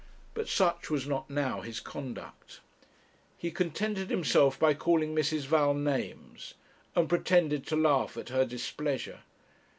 [0.33, 2.59] But such was not now his conduct.
[3.37, 5.41] He contented himself by calling Mrs.
[5.45, 6.55] Val names,
[6.95, 9.19] and pretended to laugh at her displeasure.